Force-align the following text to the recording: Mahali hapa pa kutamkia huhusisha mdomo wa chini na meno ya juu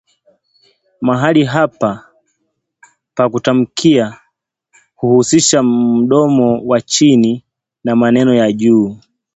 Mahali 1.01 1.43
hapa 1.43 2.05
pa 3.15 3.29
kutamkia 3.29 4.19
huhusisha 4.95 5.63
mdomo 5.63 6.61
wa 6.65 6.81
chini 6.81 7.45
na 7.83 7.95
meno 7.95 8.33
ya 8.33 8.51
juu 8.51 8.99